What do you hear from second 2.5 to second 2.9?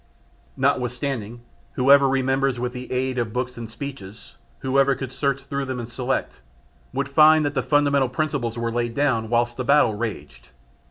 with